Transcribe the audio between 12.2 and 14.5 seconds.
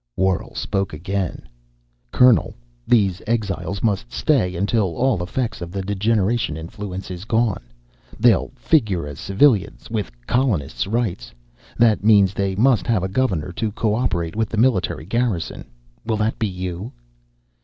they must have a governor, to cooperate with